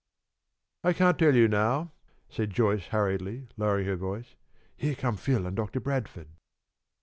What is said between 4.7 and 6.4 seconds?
"Here come Phil and Doctor Bradford."